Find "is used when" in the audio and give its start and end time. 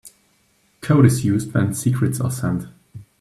1.05-1.75